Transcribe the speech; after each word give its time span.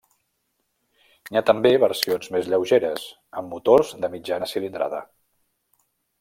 N'hi 1.27 1.37
ha 1.41 1.43
també 1.49 1.71
versions 1.83 2.31
més 2.37 2.49
lleugeres, 2.53 3.05
amb 3.43 3.55
motors 3.57 3.93
de 4.07 4.11
mitjana 4.17 4.49
cilindrada. 4.55 5.05